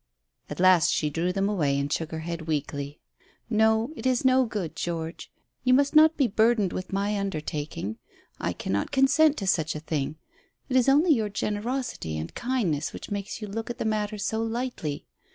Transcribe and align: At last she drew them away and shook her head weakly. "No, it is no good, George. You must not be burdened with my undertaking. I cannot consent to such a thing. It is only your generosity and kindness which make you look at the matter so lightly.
At 0.49 0.59
last 0.59 0.91
she 0.91 1.11
drew 1.11 1.31
them 1.31 1.47
away 1.47 1.77
and 1.79 1.93
shook 1.93 2.09
her 2.09 2.21
head 2.21 2.47
weakly. 2.47 2.99
"No, 3.51 3.91
it 3.95 4.07
is 4.07 4.25
no 4.25 4.45
good, 4.47 4.75
George. 4.75 5.31
You 5.63 5.75
must 5.75 5.95
not 5.95 6.17
be 6.17 6.25
burdened 6.25 6.73
with 6.73 6.91
my 6.91 7.19
undertaking. 7.19 7.99
I 8.39 8.51
cannot 8.53 8.89
consent 8.89 9.37
to 9.37 9.45
such 9.45 9.75
a 9.75 9.79
thing. 9.79 10.15
It 10.69 10.75
is 10.75 10.89
only 10.89 11.11
your 11.13 11.29
generosity 11.29 12.17
and 12.17 12.33
kindness 12.33 12.93
which 12.93 13.11
make 13.11 13.41
you 13.43 13.47
look 13.47 13.69
at 13.69 13.77
the 13.77 13.85
matter 13.85 14.17
so 14.17 14.41
lightly. 14.41 15.05